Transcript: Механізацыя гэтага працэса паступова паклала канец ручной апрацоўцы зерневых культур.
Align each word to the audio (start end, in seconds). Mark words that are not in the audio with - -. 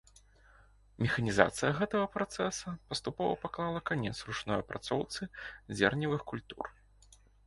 Механізацыя 1.05 1.71
гэтага 1.79 2.07
працэса 2.15 2.73
паступова 2.93 3.35
паклала 3.43 3.81
канец 3.89 4.13
ручной 4.31 4.57
апрацоўцы 4.63 5.21
зерневых 5.81 6.25
культур. 6.33 6.65